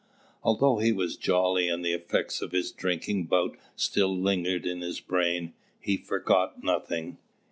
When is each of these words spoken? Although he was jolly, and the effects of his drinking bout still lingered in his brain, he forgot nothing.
Although 0.41 0.79
he 0.79 0.91
was 0.91 1.15
jolly, 1.15 1.69
and 1.69 1.85
the 1.85 1.93
effects 1.93 2.41
of 2.41 2.53
his 2.53 2.71
drinking 2.71 3.25
bout 3.25 3.55
still 3.75 4.17
lingered 4.19 4.65
in 4.65 4.81
his 4.81 4.99
brain, 4.99 5.53
he 5.79 5.95
forgot 5.95 6.63
nothing. 6.63 7.19